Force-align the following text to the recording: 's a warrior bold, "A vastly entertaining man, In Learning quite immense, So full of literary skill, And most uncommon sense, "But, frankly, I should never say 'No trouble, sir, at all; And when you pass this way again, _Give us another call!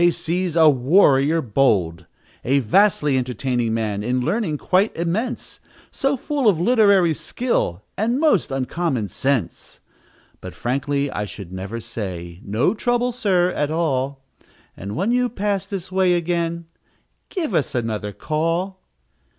's 0.03 0.55
a 0.55 0.67
warrior 0.67 1.43
bold, 1.43 2.07
"A 2.43 2.57
vastly 2.57 3.19
entertaining 3.19 3.71
man, 3.75 4.01
In 4.01 4.19
Learning 4.19 4.57
quite 4.57 4.95
immense, 4.97 5.59
So 5.91 6.17
full 6.17 6.49
of 6.49 6.59
literary 6.59 7.13
skill, 7.13 7.83
And 7.95 8.19
most 8.19 8.49
uncommon 8.49 9.09
sense, 9.09 9.79
"But, 10.41 10.55
frankly, 10.55 11.11
I 11.11 11.25
should 11.25 11.53
never 11.53 11.79
say 11.79 12.41
'No 12.43 12.73
trouble, 12.73 13.11
sir, 13.11 13.51
at 13.51 13.69
all; 13.69 14.25
And 14.75 14.95
when 14.95 15.11
you 15.11 15.29
pass 15.29 15.67
this 15.67 15.91
way 15.91 16.15
again, 16.15 16.65
_Give 17.29 17.53
us 17.53 17.75
another 17.75 18.11
call! 18.11 18.81